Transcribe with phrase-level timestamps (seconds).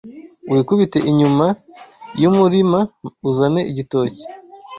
[0.51, 1.45] wikubite inyuma
[2.21, 2.79] yumurima
[3.29, 4.23] uzane igitoki